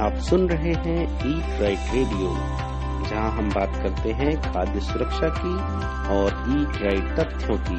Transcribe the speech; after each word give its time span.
आप 0.00 0.16
सुन 0.18 0.48
रहे 0.48 0.72
हैं 0.72 1.02
ईट 1.18 1.62
राइट 1.62 1.78
रेडियो 1.78 2.28
जहाँ 3.10 3.30
हम 3.30 3.50
बात 3.50 3.72
करते 3.82 4.12
हैं 4.12 4.52
खाद्य 4.52 4.80
सुरक्षा 4.80 5.28
की 5.28 5.54
और 6.14 6.28
ईट 6.28 6.82
राइट 6.82 7.20
तथ्यों 7.20 7.58
की। 7.58 7.78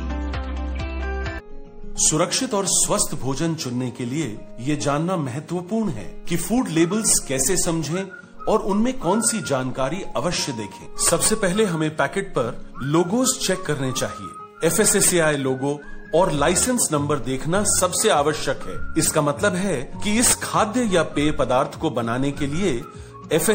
सुरक्षित 2.09 2.53
और 2.53 2.65
स्वस्थ 2.65 3.15
भोजन 3.15 3.55
चुनने 3.55 3.91
के 3.91 4.05
लिए 4.05 4.39
ये 4.59 4.75
जानना 4.75 5.17
महत्वपूर्ण 5.17 5.89
है 5.89 6.23
कि 6.29 6.37
फ़ूड 6.37 6.67
लेबल्स 6.67 7.19
कैसे 7.19 7.57
समझें 7.57 8.03
और 8.49 8.59
उनमें 8.59 8.99
कौन 8.99 9.21
सी 9.21 9.41
जानकारी 9.41 10.03
अवश्य 10.17 10.51
देखें। 10.51 10.97
सबसे 10.97 11.35
पहले 11.35 11.65
हमें 11.65 11.95
पैकेट 11.95 12.29
पर 12.29 12.65
लोगोस 12.83 13.47
चेक 13.47 13.61
करने 13.61 13.91
चाहिए। 13.91 14.67
एफ़ 14.67 15.37
लोगो 15.37 15.81
और 16.15 16.31
लाइसेंस 16.31 16.87
नंबर 16.91 17.19
देखना 17.19 17.63
सबसे 17.63 18.09
आवश्यक 18.09 18.59
है। 18.67 18.77
इसका 18.97 19.21
मतलब 19.21 19.55
है 19.55 19.75
कि 20.03 20.19
इस 20.19 20.35
खाद्य 20.35 20.83
या 20.93 21.03
पेय 21.03 21.31
पदार्थ 21.31 21.79
को 21.79 21.89
बनाने 21.89 22.31
के 22.31 22.47
लिए 22.47 22.83
एफ़ 23.31 23.51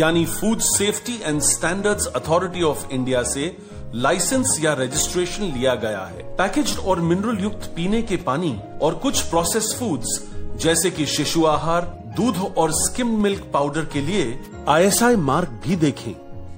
यानी 0.00 0.24
food 0.26 0.58
safety 0.58 1.20
and 1.22 1.40
standards 1.40 2.06
authority 2.06 2.62
of 2.62 2.86
India 2.92 3.22
से 3.22 3.56
लाइसेंस 3.94 4.56
या 4.60 4.72
रजिस्ट्रेशन 4.72 5.42
लिया 5.44 5.74
गया 5.74 6.04
है। 6.04 6.22
पैकेज 6.36 6.76
और 6.78 7.00
मिनरल 7.00 7.38
युक्त 7.38 7.72
पीने 7.76 8.02
के 8.02 8.16
पानी 8.16 8.58
और 8.82 8.94
कुछ 8.94 9.20
प्रोसेस 9.20 9.76
फूड्स 9.78 10.20
जैसे 10.56 10.90
कि 10.90 11.06
शिशु 11.06 11.44
आहार, 11.44 11.82
दूध 12.16 12.54
और 12.58 12.72
स्किम 12.72 13.22
मिल्क 13.22 13.50
पाउडर 13.54 13.84
के 13.84 14.00
लिए 14.00 14.40
आईएसआई 14.68 15.16
मार्क 15.16 15.60
भी 15.64 15.76
देखें। 15.76 16.12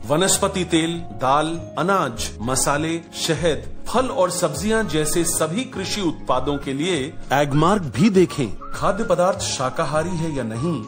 वनस्पति 0.08 0.64
तेल, 0.64 0.96
दाल, 0.96 1.46
अनाज, 1.78 2.30
मसाले, 2.40 3.00
शहद 3.14 3.68
फल 3.94 4.06
और 4.10 4.30
सब्ज़ियाँ 4.30 4.82
जैसे 4.82 5.22
सभी 5.24 5.64
कृषि 5.64 6.00
उत्पादों 6.00 6.56
के 6.58 6.72
लिए 6.72 6.96
एगमार्क 7.32 7.82
भी 7.96 8.08
देखें। 8.10 8.72
खाद्य 8.72 9.04
पदार्थ 9.04 9.40
शाकाहारी 9.40 10.16
है 10.16 10.34
या 10.36 10.42
नहीं 10.44 10.82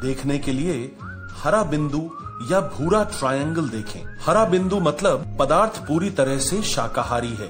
देखने 0.00 0.38
के 0.38 0.52
लिए 0.52 0.74
हरा 1.34 1.62
बिंदु 1.62 2.00
या 2.50 2.60
भूरा 2.68 3.02
ट्रायंगल 3.12 3.68
देखें। 3.68 4.00
हरा 4.26 4.44
बिंदु 4.44 4.80
मतलब 4.80 5.24
पदार्थ 5.38 5.80
पूरी 5.86 6.10
तरह 6.10 6.38
से 6.40 6.60
शाकाहारी 6.64 7.34
है। 7.34 7.48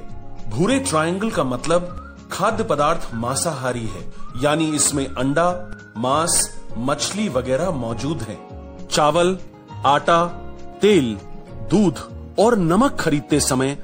भूरे 0.50 0.78
ट्रायंगल 0.80 1.30
का 1.30 1.44
मतलब 1.46 1.96
खाद्य 2.32 2.64
पदार्थ 2.64 3.10
मांसाहारी 3.16 3.86
है 3.86 4.08
यानी 4.42 4.70
इसमें 4.76 5.06
अंडा 5.06 5.50
मांस 5.98 6.40
मछली 6.78 7.28
वगैरह 7.30 7.70
मौजूद 7.80 8.22
है। 8.22 8.38
चावल 8.86 9.38
आटा 9.86 10.24
तेल 10.82 11.16
दूध 11.70 12.08
और 12.38 12.58
नमक 12.60 12.96
खरीदते 13.00 13.40
समय 13.42 13.78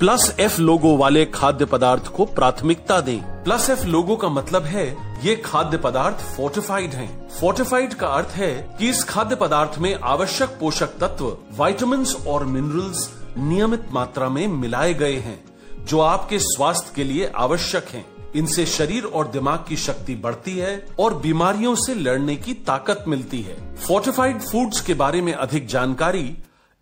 प्लस 0.00 0.34
एफ़ 0.40 0.60
लोगो 0.60 0.96
वाले 0.96 1.24
खाद्य 1.26 1.64
पदार्थ 1.64 2.08
को 2.08 2.24
प्राथमिकता 2.24 3.00
दें 3.00 3.42
प्लस 3.44 3.68
एफ़ 3.70 3.84
लोगो 3.86 4.16
का 4.16 4.28
मतलब 4.28 4.62
है, 4.64 4.86
ये 5.24 5.34
खाद्य 5.36 5.76
पदार्थ 5.76 6.16
फोर्टिफाइड 6.36 6.90
हैं। 6.90 7.28
फोर्टिफाइड 7.30 7.94
का 7.94 8.08
अर्थ 8.08 8.36
है 8.36 8.50
कि 8.78 8.90
इस 8.90 9.02
खाद्य 9.04 9.36
पदार्थ 9.36 9.78
में 9.78 9.94
आवश्यक 9.94 10.56
पोषक 10.60 10.96
तत्व 11.00 11.36
वाइटामिन 11.58 12.06
और 12.28 12.44
मिनरल्स 12.46 13.08
नियमित 13.38 13.88
मात्रा 13.92 14.28
में 14.28 14.46
मिलाए 14.48 14.94
गए 14.94 15.16
हैं, 15.16 15.38
जो 15.84 16.00
आपके 16.00 16.38
स्वास्थ्य 16.38 16.92
के 16.96 17.04
लिए 17.04 17.32
आवश्यक 17.36 17.88
हैं। 17.88 18.06
इनसे 18.34 18.66
शरीर 18.68 19.04
और 19.04 19.28
दिमाग 19.28 19.64
की 19.68 19.76
शक्ति 19.78 20.14
बढ़ती 20.14 20.56
है 20.58 20.82
और 21.00 21.14
बीमारियों 21.18 21.74
से 21.76 21.94
लड़ने 21.94 22.36
की 22.36 22.54
ताकत 22.66 23.04
मिलती 23.08 23.42
है 23.42 23.56
फोर्टिफाइड 23.86 24.40
फूड्स 24.42 24.80
के 24.80 24.94
बारे 24.96 25.22
में 25.22 25.32
अधिक 25.34 25.66
जानकारी 25.66 26.30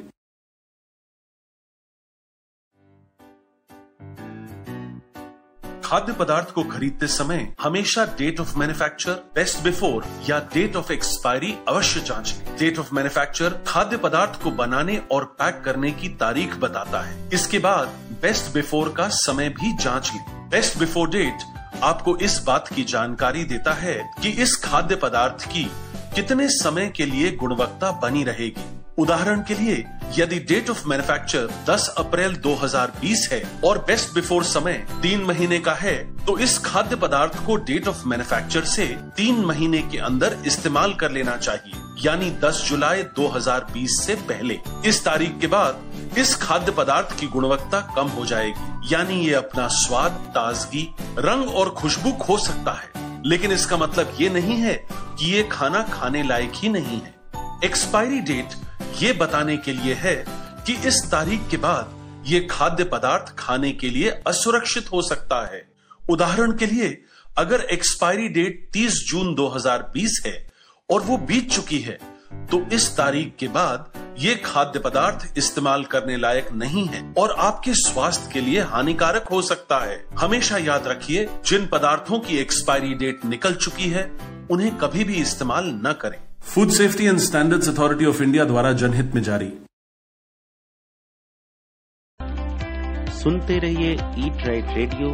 खाद्य 5.84 6.12
पदार्थ 6.12 6.51
को 6.51 6.62
खरीदते 6.62 7.06
समय 7.06 7.55
हमेशा 7.61 8.15
date 8.19 8.41
of 8.41 8.59
manufacture 8.59 9.31
best 9.34 9.65
before 9.65 10.05
या 10.31 10.49
डेट 10.55 10.77
ऑफ़ 10.77 10.93
एक्सपायरी 10.93 11.59
अवश्य 11.69 12.00
जांचें। 12.00 12.59
डेट 12.59 12.78
ऑफ़ 12.78 12.95
मैन्युफैक्चर 12.95 13.60
खाद्य 13.66 13.97
पदार्थ 13.97 14.43
को 14.43 14.50
बनाने 14.50 15.03
और 15.12 15.25
पैक 15.25 15.62
करने 15.65 15.91
की 15.91 16.09
तारीख 16.09 16.56
बताता 16.56 17.00
है। 17.00 17.31
इसके 17.33 17.59
बाद 17.59 17.89
बेस्ट 18.22 18.55
बिफोर 18.55 18.93
का 18.93 19.09
समय 19.09 19.49
भी 19.49 19.77
जाँच 19.77 20.10
लें। 20.15 20.49
बेस्ट 20.49 20.78
बिफोर 20.78 21.09
डेट 21.09 21.58
आपको 21.83 22.17
इस 22.17 22.43
बात 22.47 22.69
की 22.69 22.84
जानकारी 22.84 23.45
देता 23.45 23.73
है 23.73 24.11
कि 24.23 24.29
इस 24.29 24.56
खाद्य 24.56 24.97
पदार्थ 24.97 25.45
की 25.49 25.65
कितने 26.15 26.49
समय 26.49 26.89
के 26.89 27.06
लिए 27.06 27.31
गुणवत्ता 27.31 27.91
बनी 27.93 28.25
रहेगी। 28.25 28.65
उदाहरण 28.99 29.41
के 29.41 29.55
लिए 29.55 29.84
यदि 30.17 30.39
डेट 30.49 30.71
ऑफ़ 30.71 30.87
मैन्युफैक्चर 30.87 31.49
10 31.67 31.89
अप्रैल 31.99 32.35
2020 32.37 33.27
है 33.33 33.43
और 33.65 33.79
बेस्ट 33.79 34.15
बिफोर 34.15 34.45
समय 34.45 34.87
तीन 35.03 35.25
महीने 35.25 35.59
का 35.59 35.73
है 35.73 35.97
तो 36.25 36.39
इस 36.39 36.59
खाद्य 36.59 36.97
पदार्थ 36.97 37.37
को 37.47 37.57
डेट 37.57 37.89
ऑफ़ 37.89 38.07
मैन्युफैक्चर 38.07 38.65
से 38.65 38.87
तीन 39.17 39.45
महीने 39.45 39.83
के 39.83 39.99
अंदर 39.99 40.37
इस्तेमाल 40.47 40.95
कर 40.95 41.11
लेना 41.11 41.37
चाहिए, 41.37 41.73
यानी 42.01 42.31
10 42.41 42.65
जुलाई 42.69 43.03
2020 43.17 43.99
से 44.01 44.15
पहले। 44.29 44.59
इस 44.87 45.05
तारीख 45.05 45.39
के 45.41 45.47
बाद 45.47 46.19
इस 46.19 46.35
खाद्य 46.35 46.73
पदार्थ 46.73 47.19
की 47.21 47.27
गुणवत्ता 47.27 47.81
कम 47.97 48.09
हो 48.09 48.27
जाएगी, 48.27 48.95
यानी 48.95 49.21
ये 49.27 49.35
अपना 49.35 49.67
स्वाद, 49.69 50.13
ताजगी, 50.35 50.89
रंग 51.19 51.49
और 51.49 51.71
खुशबू 51.71 52.13
खो 52.13 52.39
सकता 52.39 52.73
है। 52.73 53.07
लेकिन 53.27 53.53
इसका 53.53 53.77
मतलब 53.77 54.17
ये 54.21 54.29
नहीं 54.29 54.57
है 54.57 54.75
कि 54.91 55.33
ये 55.33 55.43
खाना 55.53 55.83
खाने 55.93 56.23
लायक 56.23 56.53
ही 56.55 56.69
नहीं 56.69 57.01
है। 57.01 57.15
एक्सपायरी 57.65 58.21
डेट 58.23 58.55
ये 58.97 59.12
बताने 59.12 59.56
के 59.56 59.72
लिए 59.72 59.94
है 59.94 60.16
कि 60.66 60.72
इस 60.88 61.03
तारीख 61.10 61.49
के 61.50 61.56
बाद 61.56 61.97
ये 62.26 62.41
खाद्य 62.50 62.84
पदार्थ 62.84 63.34
खाने 63.38 63.72
के 63.72 63.91
लिए 63.91 64.10
असुरक्षित 64.26 64.93
हो 64.93 65.03
सकता 65.03 65.44
है। 65.47 65.62
उदाहरण 66.10 66.53
के 66.53 66.66
लिए, 66.66 67.03
अगर 67.37 67.60
एक्सपायरी 67.60 68.28
डेट 68.28 68.69
30 68.72 68.94
जून 69.09 69.34
2020 69.34 70.21
है 70.27 70.37
और 70.88 71.00
वो 71.00 71.16
बीत 71.19 71.50
चुकी 71.53 71.78
है 71.78 71.98
तो 72.50 72.60
इस 72.72 72.97
तारीख 72.97 73.34
के 73.38 73.48
बाद 73.48 73.93
ये 74.19 74.34
खाद्य 74.34 74.78
पदार्थ 74.78 75.38
इस्तेमाल 75.38 75.84
करने 75.84 76.16
लायक 76.16 76.48
नहीं 76.53 76.87
है 76.87 77.03
और 77.19 77.34
आपके 77.38 77.72
स्वास्थ्य 77.75 78.31
के 78.32 78.41
लिए 78.41 78.60
हानिकारक 78.62 79.28
हो 79.28 79.43
सकता 79.43 79.78
है। 79.78 80.04
हमेशा 80.19 80.59
याद 80.59 80.87
रखिए, 80.87 81.28
जिन 81.47 81.66
पदार्थों 81.66 82.19
की 82.19 82.38
एक्सपायरी 82.38 82.94
डेट 82.94 83.25
निकल 83.25 83.54
चुकी 83.54 83.91
है, 83.91 84.10
उन्हें 84.50 84.77
कभी 84.77 85.04
भी 85.04 85.15
इस्तेमाल 85.15 85.71
न 85.87 85.94
करें। 86.00 86.19
Food 86.43 86.71
safety 86.71 87.04
and 87.06 87.19
standards 87.19 87.69
authority 87.69 88.04
of 88.06 88.22
India 88.22 88.44
द्वारा 88.44 88.72
जनहित 88.72 89.15
में 89.15 89.22
जारी। 89.22 89.49
सुनते 93.15 93.59
रहिए 93.59 93.93
ईट 94.19 94.47
राइट 94.47 94.69
रेडियो 94.77 95.09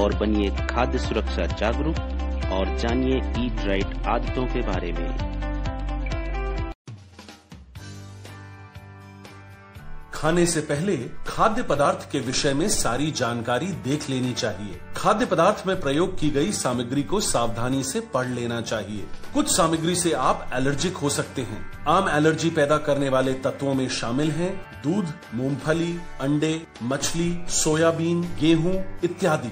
और 0.00 0.14
बनिए 0.18 0.50
खाद्य 0.66 0.98
सुरक्षा 0.98 1.46
जागरूक 1.54 1.98
और 2.52 2.76
जानिए 2.78 3.16
ईट 3.44 3.64
राइट 3.66 4.06
आदतों 4.06 4.46
के 4.46 4.62
बारे 4.62 4.92
में। 4.92 5.34
खाने 10.14 10.46
से 10.46 10.60
पहले 10.64 10.96
खाद्य 11.26 11.62
पदार्थ 11.62 12.10
के 12.12 12.20
विषय 12.20 12.54
में 12.54 12.68
सारी 12.68 13.10
जानकारी 13.12 13.66
देख 13.84 14.08
लेनी 14.10 14.32
चाहिए। 14.34 14.80
खाद्य 14.96 15.26
पदार्थ 15.26 15.62
में 15.66 15.80
प्रयोग 15.80 16.18
की 16.18 16.28
गई 16.30 16.52
सामग्री 16.52 17.02
को 17.02 17.18
सावधानी 17.20 17.82
से 17.84 18.00
पढ़ 18.14 18.26
लेना 18.26 18.60
चाहिए। 18.60 19.04
कुछ 19.34 19.48
सामग्री 19.56 19.94
से 19.94 20.12
आप 20.12 20.50
एलर्जिक 20.52 20.96
हो 20.96 21.08
सकते 21.08 21.42
हैं। 21.42 21.58
आम 21.88 22.08
एलर्जी 22.08 22.50
पैदा 22.50 22.76
करने 22.78 23.08
वाले 23.08 23.32
तत्वों 23.34 23.74
में 23.74 23.88
शामिल 23.88 24.30
हैं 24.30 24.50
दूध 24.82 25.12
मूंगफली 25.34 25.92
अंडे 26.20 26.60
मछली 26.82 27.28
सोयाबीन 27.54 28.22
गेहूँ 28.40 28.74
इत्यादि। 29.04 29.50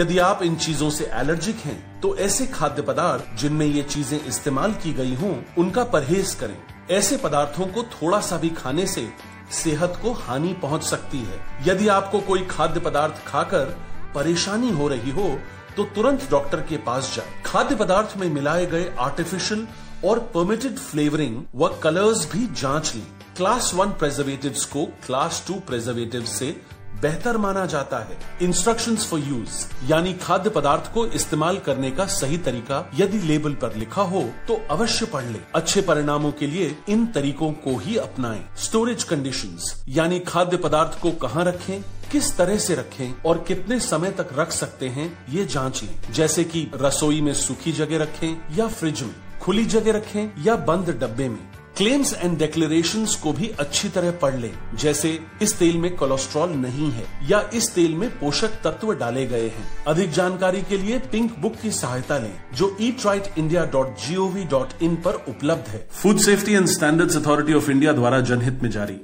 यदि 0.00 0.18
आप 0.18 0.42
इन 0.42 0.56
चीज़ों 0.56 0.90
से 0.90 1.04
एलर्जिक 1.14 1.56
हैं, 1.56 2.00
तो 2.00 2.16
ऐसे 2.16 2.46
खाद्य 2.46 2.82
पदार्थ 2.82 3.36
जिनमें 3.36 3.66
ये 3.66 3.82
चीज़ें 3.82 4.18
इस्तेमाल 4.20 4.72
की 4.74 4.92
गई 4.92 5.14
हों, 5.14 5.34
उनका 5.58 5.84
परहेज 5.84 6.34
करें। 6.34 6.56
ऐसे 6.90 7.16
पदार्थों 7.16 7.66
को 7.66 7.82
थोड़ा 7.92 8.20
सा 8.20 8.36
भी 8.36 8.50
खाने 8.50 8.86
से 8.86 9.08
सेहत 9.52 9.98
को 10.02 10.12
हानि 10.18 10.52
पहुँच 10.52 10.82
सकती 10.82 11.18
है। 11.18 11.40
यदि 11.66 11.88
आपको 11.88 12.20
कोई 12.20 12.46
खाद्य 12.50 12.80
पदार्थ 12.80 13.24
खाकर 13.26 13.74
परेशानी 14.14 14.70
हो 14.70 14.88
रही 14.88 15.10
हो 15.10 15.28
तो 15.76 15.84
तुरंत 15.94 16.28
डॉक्टर 16.30 16.60
के 16.60 16.76
पास 16.76 17.12
जाए। 17.16 17.42
खाद्य 17.44 17.76
पदार्थ 17.76 18.16
में 18.18 18.28
मिलाए 18.30 18.66
गए 18.66 18.92
आर्टिफिशियल 19.00 19.66
और 20.04 20.18
परमिटेड 20.34 20.76
फ्लेवरिंग 20.80 21.42
व 21.54 21.68
कलर्स 21.82 22.30
भी 22.32 22.46
जाँच 22.60 22.92
ली। 22.94 23.02
क्लास 23.36 23.72
वन 23.74 23.90
प्रेजर्वेटिव 23.92 24.54
को 24.72 24.84
क्लास 25.06 25.44
टू 25.48 25.54
प्रेजर्वेटिव 25.66 26.24
से 26.24 26.56
बेहतर 27.02 27.36
माना 27.36 27.64
जाता 27.66 27.98
है। 27.98 28.16
इंस्ट्रक्शंस 28.42 29.06
फॉर 29.10 29.20
यूज़ 29.20 29.64
यानी 29.90 30.12
खाद्य 30.14 30.50
पदार्थ 30.50 30.92
को 30.94 31.06
इस्तेमाल 31.10 31.58
करने 31.58 31.90
का 31.90 32.06
सही 32.08 32.38
तरीका 32.38 32.84
यदि 32.94 33.18
लेबल 33.18 33.54
पर 33.54 33.74
लिखा 33.76 34.02
हो 34.02 34.22
तो 34.48 34.60
अवश्य 34.70 35.06
पढ़ 35.06 35.24
ले। 35.24 35.38
अच्छे 35.54 35.80
परिणामों 35.82 36.32
के 36.32 36.46
लिए 36.46 36.76
इन 36.88 37.06
तरीकों 37.06 37.50
को 37.64 37.76
ही 37.78 37.96
अपनाएँ। 37.98 38.44
स्टोरेज 38.58 39.04
कंडीशंस 39.04 39.74
यानी 39.88 40.20
खाद्य 40.20 40.56
पदार्थ 40.56 41.00
को 41.00 41.10
कहाँ 41.18 41.44
रखें? 41.44 41.82
किस 42.12 42.36
तरह 42.36 42.58
से 42.58 42.74
रखें 42.74 43.22
और 43.26 43.44
कितने 43.48 43.80
समय 43.80 44.10
तक 44.10 44.28
रख 44.38 44.52
सकते 44.52 44.88
हैं, 44.88 45.26
ये 45.30 45.44
जाँच। 45.44 45.82
लें 45.82 46.12
जैसे 46.12 46.44
कि 46.44 46.70
रसोई 46.74 47.20
में 47.20 47.34
सूखी 47.34 47.72
जगह 47.72 47.98
रखें 47.98 48.56
या 48.56 48.68
फ्रिज 48.68 49.02
में, 49.02 49.14
खुली 49.40 49.64
जगह 49.64 49.92
रखें 49.92 50.44
या 50.44 50.56
बंद 50.56 50.90
डब्बे 51.00 51.28
में। 51.28 51.38
क्लेम्स 51.76 52.14
एंड 52.14 52.38
डिक्लेरेशन 52.38 53.06
को 53.22 53.32
भी 53.32 53.48
अच्छी 53.48 53.88
तरह 53.88 54.10
पढ़ 54.10 54.34
लें। 54.36 54.52
जैसे, 54.74 55.20
इस 55.42 55.58
तेल 55.58 55.76
में 55.76 55.96
कोलेस्ट्रॉल 55.96 56.50
नहीं 56.50 56.90
है 56.90 57.06
या 57.28 57.50
इस 57.54 57.74
तेल 57.74 57.94
में 57.94 58.10
पोषक 58.10 58.48
तत्व 58.48 58.94
डाले 58.94 59.26
गए 59.26 59.48
हैं। 59.48 59.84
अधिक 59.84 60.10
जानकारी 60.10 60.62
के 60.62 60.78
लिए 60.78 60.98
पिंक 60.98 61.38
बुक 61.38 61.56
की 61.56 61.70
सहायता 61.70 62.18
लें, 62.18 62.42
जो 62.54 62.76
eat 62.80 63.06
right 63.06 63.38
India 63.38 63.64
dot 63.64 63.96
G 63.96 64.16
O 64.16 64.28
V 64.28 64.44
dot 64.44 64.82
in 64.82 64.96
पर 64.96 65.24
उपलब्ध 65.28 65.68
है। 65.68 65.88
Food 65.92 66.16
safety 66.16 66.52
and 66.52 66.66
standards 66.66 67.16
authority 67.16 67.54
of 67.54 67.70
India 67.70 67.92
द्वारा 67.92 68.20
जनहित 68.20 68.60
में 68.62 68.70
जारी। 68.70 69.00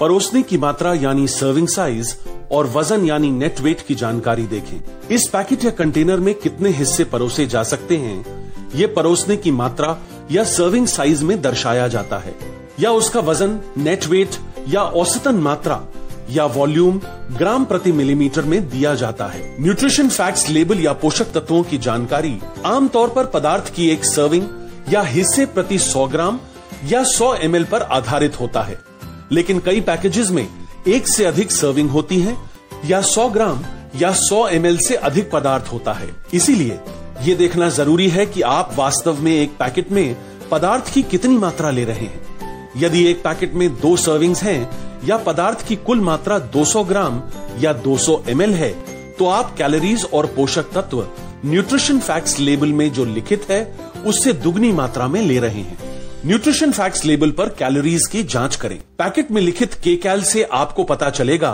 परोसने 0.00 0.42
की 0.42 0.58
मात्रा 0.58 0.94
यानी 0.94 1.28
सर्विंग 1.28 1.68
साइज़ 1.68 2.14
और 2.52 2.66
वज़न 2.66 3.04
यानी 3.04 3.30
नेट 3.30 3.60
वेट 3.60 3.80
की 3.80 3.94
जानकारी 3.94 4.42
देखें। 4.42 4.80
इस 5.10 5.28
पैकेट 5.28 5.64
या 5.64 5.70
कंटेनर 5.70 6.16
में 6.16 6.34
कितने 6.34 6.68
हिस्से 6.68 7.04
परोसे 7.04 7.46
जा 7.46 7.62
सकते 7.62 7.96
हैं? 7.96 8.52
ये 8.74 8.86
परोसने 8.86 9.36
की 9.36 9.50
मात्रा 9.50 9.98
या 10.30 10.44
सर्विंग 10.44 10.86
साइज़ 10.86 11.24
में 11.24 11.42
दर्शाया 11.42 11.88
जाता 11.88 12.18
है। 12.18 12.34
या 12.80 12.90
उसका 12.90 13.20
वज़न 13.20 13.60
नेट 13.76 14.06
वेट 14.06 14.28
या 14.68 14.82
औसतन 14.82 15.34
मात्रा 15.34 15.84
या 16.30 16.46
वॉल्यूम 16.46 17.00
ग्राम 17.32 17.64
प्रति 17.64 17.92
मिलीमीटर 17.92 18.42
में 18.42 18.68
दिया 18.68 18.94
जाता 18.94 19.26
है। 19.26 19.62
न्यूट्रिशन 19.62 20.08
फैक्ट्स 20.08 20.48
लेबल 20.48 20.80
या 20.80 20.92
पोषक 20.92 21.24
तत्वों 21.24 21.62
की 21.62 21.78
जानकारी 21.78 22.38
आमतौर 22.64 23.08
पर 23.08 23.26
पदार्थ 23.26 23.74
की 23.74 23.88
एक 23.90 24.04
सर्विंग 24.04 24.48
या 24.92 25.02
हिस्से 25.02 25.46
प्रति 25.46 25.78
100 25.78 26.06
ग्राम 26.06 26.40
या 26.84 27.04
100 27.04 27.34
एम 27.34 27.64
पर 27.64 27.82
आधारित 27.82 28.40
होता 28.40 28.62
है। 28.62 28.95
लेकिन 29.32 29.58
कई 29.58 29.80
पैकेजेस 29.80 30.30
में 30.30 30.46
एक 30.88 31.08
से 31.08 31.24
अधिक 31.24 31.52
सर्विंग 31.52 31.90
होती 31.90 32.20
है, 32.20 32.36
या 32.84 33.00
100 33.02 33.28
ग्राम, 33.28 33.60
या 33.96 34.12
100 34.12 34.46
एम 34.48 34.76
से 34.76 34.94
अधिक 34.94 35.30
पदार्थ 35.30 35.72
होता 35.72 35.92
है। 35.92 36.08
इसीलिए 36.34 36.78
ये 37.22 37.34
देखना 37.34 37.68
ज़रूरी 37.68 38.08
है 38.08 38.26
कि 38.26 38.42
आप 38.42 38.74
वास्तव 38.76 39.22
में 39.22 39.32
एक 39.32 39.56
पैकेट 39.58 39.92
में 39.92 40.16
पदार्थ 40.50 40.92
की 40.94 41.02
कितनी 41.02 41.38
मात्रा 41.38 41.70
ले 41.70 41.84
रहे 41.84 42.06
हैं। 42.06 42.70
यदि 42.76 43.04
एक 43.04 43.22
पैकेट 43.22 43.54
में 43.54 43.68
दो 43.74 43.96
सर्विंग्स 43.96 44.42
हैं, 44.42 44.70
या 45.04 45.16
पदार्थ 45.16 45.66
की 45.68 45.76
कुल 45.76 46.00
मात्रा 46.00 46.38
200 46.38 46.84
ग्राम 46.84 47.20
या 47.60 47.72
200 47.72 48.22
एम 48.28 48.40
है 48.42 48.70
तो 49.18 49.26
आप 49.26 49.54
कैलोरीज 49.56 50.04
और 50.14 50.26
पोषक 50.26 50.70
तत्व 50.72 51.06
न्यूट्रिशन 51.44 51.98
फैक्ट्स 51.98 52.38
लेबल 52.38 52.72
में 52.72 52.92
जो 52.92 53.04
लिखित 53.04 53.46
है, 53.50 53.78
उससे 54.06 54.32
दुगनी 54.32 54.72
मात्रा 54.72 55.06
में 55.08 55.20
ले 55.22 55.38
रहे 55.38 55.60
हैं। 55.60 55.85
न्यूट्रिशन 56.26 56.70
फैक्ट्स 56.72 57.04
लेबल 57.04 57.30
पर 57.30 57.48
कैलोरीज 57.48 58.06
की 58.06 58.22
जाँच 58.22 58.56
करें। 58.56 58.78
पैकेट 58.98 59.30
में 59.30 59.40
लिखित 59.42 59.74
के 59.74 59.94
कैल 59.96 60.22
से 60.22 60.42
आपको 60.52 60.84
पता 60.84 61.10
चलेगा 61.10 61.50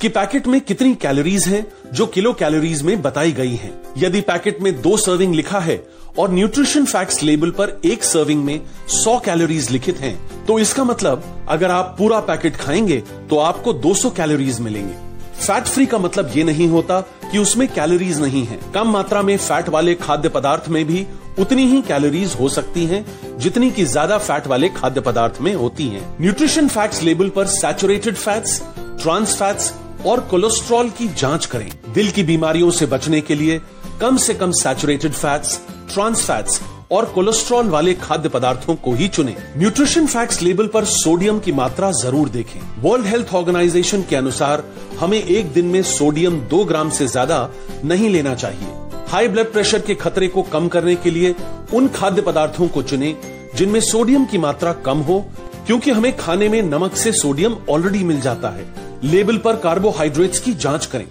कि 0.00 0.08
पैकेट 0.08 0.46
में 0.46 0.60
कितनी 0.60 0.94
कैलोरीज 0.94 1.46
हैं 1.48 1.64
जो 1.92 2.06
किलो 2.06 2.32
कैलोरीज 2.32 2.82
में 2.82 3.02
बताई 3.02 3.32
गई 3.32 3.54
हैं। 3.54 3.72
यदि 3.98 4.20
पैकेट 4.20 4.62
में 4.62 4.72
दो 4.82 4.96
सर्विंग 4.96 5.34
लिखा 5.34 5.60
है 5.60 5.76
और 6.18 6.30
न्यूट्रिशन 6.30 6.84
फैक्ट्स 6.84 7.22
लेबल 7.22 7.50
पर 7.50 7.76
एक 7.84 8.04
सर्विंग 8.04 8.44
में 8.44 8.60
100 8.94 9.18
कैलोरीज 9.24 9.70
लिखित 9.70 9.98
हैं, 9.98 10.16
तो 10.46 10.58
इसका 10.58 10.84
मतलब 10.84 11.46
अगर 11.48 11.70
आप 11.70 11.94
पूरा 11.98 12.20
पैकेट 12.22 12.56
खाएँगे 12.56 13.02
तो 13.30 13.38
आपको 13.40 13.72
200 13.82 14.10
कैलोरीज 14.16 14.60
मिलेंगे। 14.60 14.94
फैट 15.36 15.64
फ्री 15.64 15.86
का 15.86 15.98
मतलब 15.98 16.32
ये 16.36 16.44
नहीं 16.44 16.68
होता 16.68 17.00
कि 17.30 17.38
उसमें 17.38 17.68
कैलोरीज 17.68 18.20
नहीं 18.20 18.44
है। 18.46 18.58
कम 18.74 18.90
मात्रा 18.90 19.22
में 19.22 19.36
फैट 19.38 19.68
वाले 19.68 19.94
खाद्य 19.96 20.28
पदार्थ 20.30 20.68
में 20.68 20.84
भी 20.84 21.06
उतनी 21.38 21.66
ही 21.66 21.80
कैलोरीज 21.82 22.36
हो 22.40 22.48
सकती 22.48 22.84
हैं, 22.86 23.04
जितनी 23.38 23.70
की 23.70 23.84
ज़्यादा 23.84 24.18
फैट 24.18 24.46
वाले 24.46 24.68
खाद्य 24.70 25.00
पदार्थ 25.00 25.40
में 25.40 25.54
होती 25.54 25.88
हैं। 25.88 26.04
न्यूट्रिशन 26.20 26.68
फैक्ट्स 26.68 27.02
लेबल 27.02 27.28
पर 27.28 27.46
सैचुरेटेड 27.48 28.14
फैट्स 28.16 28.60
ट्रांस 29.02 29.36
फैट्स 29.38 29.72
और 30.06 30.20
कोलेस्ट्रॉल 30.30 30.90
की 30.90 31.08
जाँच 31.14 31.46
करें 31.46 31.68
दिल 31.94 32.10
की 32.10 32.22
बीमारियों 32.22 32.70
से 32.70 32.86
बचने 32.86 33.20
के 33.20 33.34
लिए 33.34 33.60
कम 34.00 34.16
से 34.18 34.34
कम 34.34 34.52
सैचुरेटेड 34.54 35.12
फैट्स 35.12 35.60
ट्रांस 35.92 36.24
फैट्स 36.26 36.60
और 36.92 37.04
कोलेस्ट्रॉल 37.04 37.68
वाले 37.68 37.94
खाद्य 37.94 38.28
पदार्थों 38.28 38.74
को 38.76 38.92
ही 38.94 39.08
चुनें। 39.08 39.34
न्यूट्रिशन 39.58 40.06
फैक्ट्स 40.06 40.42
लेबल 40.42 40.66
पर 40.74 40.84
सोडियम 40.84 41.38
की 41.38 41.52
मात्रा 41.52 41.90
ज़रूर 42.02 42.28
देखें 42.28 42.60
वर्ल्ड 42.82 43.06
हेल्थ 43.06 43.34
ऑर्गेनाइजेशन 43.34 44.02
के 44.10 44.16
अनुसार 44.16 44.64
हमें 45.00 45.22
एक 45.22 45.52
दिन 45.52 45.66
में 45.66 45.82
सोडियम 45.82 46.40
दो 46.50 46.64
ग्राम 46.64 46.90
से 46.90 47.06
ज़्यादा 47.06 47.48
नहीं 47.84 48.08
लेना 48.10 48.34
चाहिए 48.34 48.85
हाई 49.08 49.28
ब्लड 49.28 49.52
प्रेशर 49.52 49.80
के 49.80 49.94
खतरे 49.94 50.28
को 50.28 50.42
कम 50.42 50.68
करने 50.68 50.94
के 50.94 51.10
लिए 51.10 51.34
उन 51.74 51.88
खाद्य 51.88 52.22
पदार्थों 52.22 52.68
को 52.68 52.82
चुनें 52.82 53.16
जिनमें 53.54 53.80
सोडियम 53.80 54.24
की 54.24 54.38
मात्रा 54.38 54.72
कम 54.72 54.98
हो, 54.98 55.18
क्योंकि 55.66 55.90
हमें 55.90 56.16
खाने 56.16 56.48
में 56.48 56.62
नमक 56.62 56.96
से 56.96 57.12
सोडियम 57.12 57.56
ऑलरेडी 57.70 58.02
मिल 58.04 58.20
जाता 58.20 58.48
है। 58.48 58.66
लेबल 59.04 59.38
पर 59.38 59.56
कार्बोहाइड्रेट्स 59.56 60.40
की 60.40 60.52
जाँच 60.54 60.86
करें। 60.86 61.06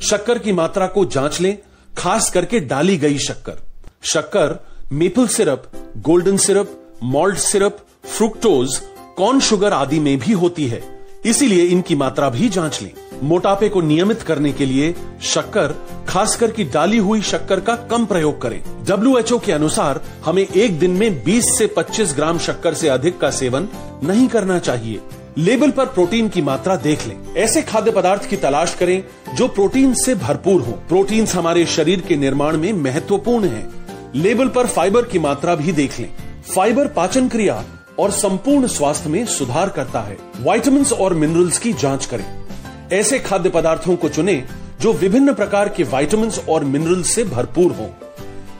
शक्कर 0.00 0.38
की 0.38 0.52
मात्रा 0.52 0.86
को 0.86 1.04
जाँच 1.04 1.40
लें, 1.40 1.56
खास 1.98 2.30
करके 2.30 2.60
डाली 2.60 2.96
गई 2.96 3.18
शक्कर। 3.18 3.62
शक्कर 4.02 4.58
maple 4.92 5.26
syrup 5.26 5.70
golden 5.96 6.36
syrup 6.36 6.80
malt 7.02 7.38
syrup 7.38 7.78
fructose 8.06 8.76
corn 9.16 9.40
sugar 9.40 9.72
आदि 9.72 10.00
में 10.00 10.18
भी 10.18 10.32
होती 10.32 10.66
है। 10.66 10.82
इसीलिए 11.26 11.64
इनकी 11.64 11.94
मात्रा 11.94 12.28
भी 12.30 12.48
जाँच 12.48 12.82
लें। 12.82 12.92
मोटापे 13.22 13.68
को 13.68 13.80
नियमित 13.80 14.22
करने 14.22 14.52
के 14.52 14.66
लिए 14.66 14.94
शक्कर, 15.22 15.74
खासकर 16.08 16.50
की 16.50 16.64
डाली 16.64 16.98
हुई 16.98 17.22
शक्कर 17.22 17.60
का 17.60 17.76
कम 17.76 18.06
प्रयोग 18.06 18.42
करें। 18.42 18.84
डब्ल्यूएचओ 18.84 19.38
के 19.38 19.52
अनुसार 19.52 20.00
हमें 20.24 20.46
एक 20.56 20.78
दिन 20.78 20.90
में 20.90 21.24
20 21.24 21.58
से 21.58 21.66
25 21.66 22.14
ग्राम 22.14 22.38
शक्कर 22.38 22.74
से 22.74 22.88
अधिक 22.88 23.18
का 23.18 23.30
सेवन 23.30 23.68
नहीं 24.04 24.28
करना 24.28 24.58
चाहिए। 24.58 25.00
लेबल 25.38 25.70
पर 25.70 25.86
प्रोटीन 25.86 26.28
की 26.28 26.42
मात्रा 26.42 26.76
देख 26.76 27.06
लें। 27.06 27.34
ऐसे 27.36 27.62
खाद्य 27.62 27.90
पदार्थ 27.90 28.30
की 28.30 28.36
तलाश 28.36 28.74
करें 28.74 29.04
जो 29.36 29.48
प्रोटीन 29.48 29.94
से 29.94 30.14
भरपूर 30.14 30.60
हो। 30.62 30.72
प्रोटीन 30.72 31.26
हमारे 31.26 31.66
शरीर 31.66 32.00
के 32.00 32.16
निर्माण 32.16 32.56
में 32.56 32.72
महत्वपूर्ण 32.72 33.44
है। 33.44 33.70
लेबल 34.14 34.48
पर 34.48 34.66
फाइबर 34.66 35.02
की 35.02 35.18
मात्रा 35.18 35.54
भी 35.54 35.72
देख 35.72 36.00
लें। 36.00 36.10
फाइबर 36.54 36.86
पाचन 36.86 37.28
क्रिया 37.28 37.64
और 37.98 38.10
संपूर्ण 38.10 38.66
स्वास्थ्य 38.66 39.08
में 39.08 39.26
सुधार 39.26 39.68
करता 39.68 40.00
है। 40.00 40.18
वाइटामिन 40.40 40.84
और 40.84 41.14
मिनरल्स 41.14 41.58
की 41.58 41.72
जाँच 41.72 42.06
करें। 42.06 42.45
ऐसे 42.92 43.18
खाद्य 43.18 43.50
पदार्थों 43.50 43.96
को 43.96 44.08
चुनें 44.08 44.42
जो 44.80 44.92
विभिन्न 44.92 45.32
प्रकार 45.34 45.68
के 45.68 45.84
वाइटामिन 45.84 46.30
और 46.48 46.64
मिनरल्स 46.64 47.14
से 47.14 47.24
भरपूर 47.24 47.72
हों, 47.72 47.88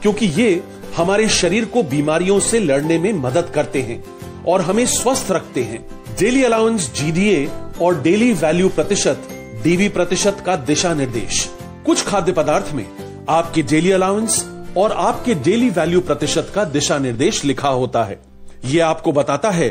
क्योंकि 0.01 0.25
ये 0.25 0.63
हमारे 0.97 1.27
शरीर 1.29 1.65
को 1.65 1.83
बीमारियों 1.83 2.39
से 2.39 2.59
लड़ने 2.59 2.97
में 2.97 3.11
मदद 3.13 3.51
करते 3.55 3.81
हैं 3.81 4.03
और 4.47 4.61
हमें 4.61 4.85
स्वस्थ 4.85 5.31
रखते 5.31 5.63
हैं। 5.63 5.85
डेली 6.19 6.43
अलाउंस 6.43 6.91
जीडीए 6.93 7.49
और 7.81 8.01
डेली 8.01 8.31
वैल्यू 8.33 8.69
प्रतिशत 8.69 9.27
डीवी 9.63 9.89
प्रतिशत 9.89 10.43
का 10.45 10.55
दिशा 10.55 10.93
निर्देश 10.93 11.49
कुछ 11.85 12.03
खाद्य 12.05 12.31
पदार्थ 12.31 12.73
में 12.73 12.85
आपके 13.29 13.61
डेली 13.61 13.91
अलाउंस 13.91 14.43
और 14.77 14.91
आपके 14.91 15.35
डेली 15.35 15.69
वैल्यू 15.69 16.01
प्रतिशत 16.01 16.51
का 16.55 16.63
दिशा 16.63 16.97
निर्देश 16.97 17.43
लिखा 17.45 17.69
होता 17.69 18.03
है। 18.03 18.19
ये 18.65 18.79
आपको 18.79 19.11
बताता 19.11 19.49
है 19.49 19.69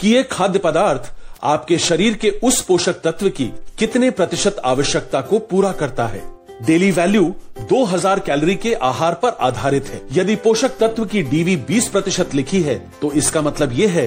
कि 0.00 0.08
ये 0.08 0.22
खाद्य 0.22 0.58
पदार्थ 0.58 1.12
आपके 1.42 1.78
शरीर 1.78 2.14
के 2.14 2.30
उस 2.42 2.60
पोषक 2.62 3.00
तत्व 3.00 3.28
की 3.28 3.46
कितने 3.78 4.10
प्रतिशत 4.10 4.56
आवश्यकता 4.64 5.20
को 5.20 5.38
पूरा 5.40 5.72
करता 5.72 6.06
है? 6.06 6.22
डेली 6.62 6.90
वैल्यू 6.90 7.34
2000 7.70 8.20
कैलोरी 8.20 8.54
के 8.54 8.72
आहार 8.74 9.14
पर 9.14 9.36
आधारित 9.40 9.86
है। 9.86 10.00
यदि 10.12 10.36
पोषक 10.36 10.76
तत्व 10.78 11.04
की 11.04 11.22
डीवी 11.22 11.56
20 11.68 11.88
प्रतिशत 11.88 12.34
लिखी 12.34 12.62
है 12.62 12.78
तो 13.02 13.12
इसका 13.12 13.42
मतलब 13.42 13.72
ये 13.72 13.86
है 13.86 14.06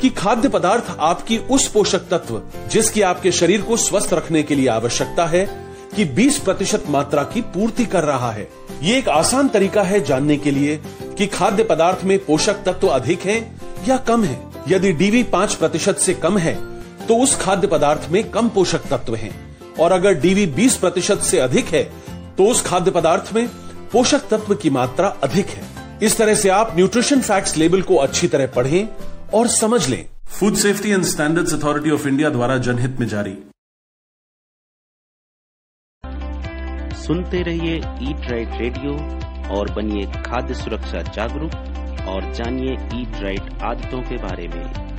कि 0.00 0.08
खाद्य 0.10 0.48
पदार्थ 0.48 0.96
आपकी 1.00 1.38
उस 1.50 1.68
पोषक 1.68 2.08
तत्व 2.10 2.40
जिसकी 2.68 3.02
आपके 3.02 3.32
शरीर 3.32 3.62
को 3.62 3.76
स्वस्थ 3.76 4.12
रखने 4.12 4.42
के 4.42 4.54
लिए 4.54 4.68
आवश्यकता 4.68 5.26
है, 5.26 5.44
कि 5.96 6.04
20 6.06 6.38
प्रतिशत 6.38 6.84
मात्रा 6.88 7.22
की 7.24 7.40
पूर्ति 7.54 7.84
कर 7.86 8.04
रहा 8.04 8.30
है। 8.32 8.48
ये 8.82 8.96
एक 8.98 9.08
आसान 9.08 9.48
तरीका 9.48 9.82
है 9.82 10.00
जानने 10.04 10.36
के 10.36 10.50
लिए 10.50 10.80
कि 11.18 11.26
खाद्य 11.26 11.64
पदार्थ 11.64 12.04
में 12.04 12.18
पोषक 12.18 12.62
तत्व 12.66 12.88
अधिक 12.88 13.20
हैं 13.20 13.40
या 13.88 13.96
कम 13.98 14.24
है। 14.24 14.40
यदि 14.68 14.92
डीवी 14.92 15.22
पाँच 15.22 15.54
प्रतिशत 15.54 15.96
से 15.96 16.14
कम 16.14 16.38
है 16.38 16.54
तो 17.08 17.16
उस 17.16 17.36
खाद्य 17.40 17.66
पदार्थ 17.66 18.08
में 18.10 18.22
कम 18.30 18.48
पोषक 18.48 18.86
तत्व 18.90 19.14
हैं। 19.14 19.34
और 19.76 19.92
अगर 19.92 20.14
डीवी 20.20 20.46
बीस 20.54 20.76
प्रतिशत 20.76 21.20
से 21.22 21.38
अधिक 21.40 21.66
है 21.66 21.82
तो 22.36 22.44
उस 22.44 22.62
खाद्य 22.62 22.90
पदार्थ 22.90 23.32
में 23.34 23.46
पोषक 23.92 24.28
तत्व 24.30 24.54
की 24.54 24.70
मात्रा 24.70 25.08
अधिक 25.24 25.46
है। 25.46 25.70
इस 26.02 26.16
तरह 26.18 26.34
से 26.34 26.48
आप 26.48 26.74
न्यूट्रिशन 26.76 27.20
फैक्ट्स 27.20 27.56
लेबल 27.56 27.82
को 27.82 27.96
अच्छी 27.96 28.28
तरह 28.28 28.46
पढ़ें 28.46 28.88
और 29.34 29.48
समझ 29.50 29.88
लें। 29.88 30.04
Food 30.30 30.54
safety 30.56 30.90
and 30.90 31.04
standards 31.04 31.54
authority 31.54 31.90
of 31.90 32.06
India 32.08 32.30
द्वारा 32.30 32.56
जनहित 32.58 33.00
में 33.00 33.06
जारी। 33.08 33.36
सुनते 36.96 37.42
रहिए 37.42 37.76
ईट 38.02 38.30
राइट 38.30 38.60
रेडियो 38.60 38.92
और 39.56 39.70
बनिए 39.72 40.06
खाद्य 40.22 40.54
सुरक्षा 40.54 41.02
जागरूक 41.10 42.08
और 42.08 42.32
जानिए 42.34 42.72
ईट 43.00 43.22
राइट 43.22 43.62
आदतों 43.62 44.02
के 44.02 44.16
बारे 44.18 44.48
में। 44.48 44.91